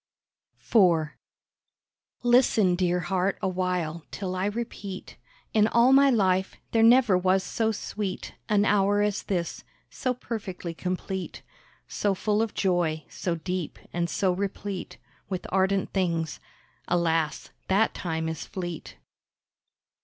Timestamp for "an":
8.49-8.65